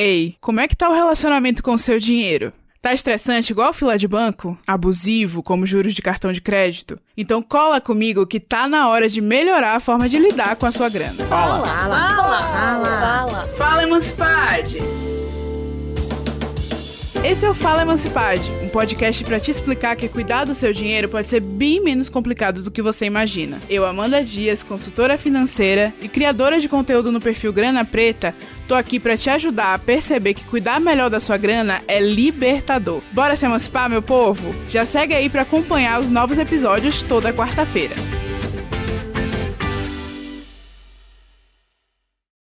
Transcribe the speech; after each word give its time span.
Ei, 0.00 0.36
como 0.40 0.60
é 0.60 0.68
que 0.68 0.76
tá 0.76 0.88
o 0.88 0.94
relacionamento 0.94 1.60
com 1.60 1.72
o 1.72 1.78
seu 1.78 1.98
dinheiro? 1.98 2.52
Tá 2.80 2.92
estressante 2.92 3.50
igual 3.50 3.72
fila 3.72 3.98
de 3.98 4.06
banco? 4.06 4.56
Abusivo, 4.64 5.42
como 5.42 5.66
juros 5.66 5.92
de 5.92 6.00
cartão 6.00 6.32
de 6.32 6.40
crédito? 6.40 7.00
Então 7.16 7.42
cola 7.42 7.80
comigo 7.80 8.24
que 8.24 8.38
tá 8.38 8.68
na 8.68 8.88
hora 8.88 9.08
de 9.08 9.20
melhorar 9.20 9.74
a 9.74 9.80
forma 9.80 10.08
de 10.08 10.16
lidar 10.16 10.54
com 10.54 10.66
a 10.66 10.70
sua 10.70 10.88
grana. 10.88 11.24
Fala. 11.24 11.66
Fala, 11.66 12.12
fala, 12.12 13.00
fala. 13.00 13.48
Fala, 13.56 13.82
Emancipade! 13.82 14.78
Esse 17.24 17.44
é 17.44 17.50
o 17.50 17.54
Fala 17.54 17.82
Emancipade, 17.82 18.50
um 18.62 18.68
podcast 18.68 19.24
para 19.24 19.40
te 19.40 19.50
explicar 19.50 19.96
que 19.96 20.08
cuidar 20.08 20.44
do 20.44 20.54
seu 20.54 20.72
dinheiro 20.72 21.08
pode 21.08 21.28
ser 21.28 21.40
bem 21.40 21.82
menos 21.82 22.08
complicado 22.08 22.62
do 22.62 22.70
que 22.70 22.80
você 22.80 23.06
imagina. 23.06 23.58
Eu, 23.68 23.84
Amanda 23.84 24.24
Dias, 24.24 24.62
consultora 24.62 25.18
financeira 25.18 25.92
e 26.00 26.08
criadora 26.08 26.60
de 26.60 26.68
conteúdo 26.68 27.10
no 27.10 27.20
perfil 27.20 27.52
Grana 27.52 27.84
Preta, 27.84 28.34
tô 28.68 28.74
aqui 28.74 29.00
para 29.00 29.16
te 29.16 29.28
ajudar 29.30 29.74
a 29.74 29.78
perceber 29.78 30.34
que 30.34 30.44
cuidar 30.44 30.80
melhor 30.80 31.10
da 31.10 31.18
sua 31.18 31.36
grana 31.36 31.82
é 31.88 32.00
libertador. 32.00 33.02
Bora 33.10 33.34
se 33.34 33.44
emancipar, 33.44 33.90
meu 33.90 34.00
povo? 34.00 34.54
Já 34.68 34.84
segue 34.84 35.12
aí 35.12 35.28
para 35.28 35.42
acompanhar 35.42 36.00
os 36.00 36.08
novos 36.08 36.38
episódios 36.38 37.02
toda 37.02 37.32
quarta-feira. 37.32 37.96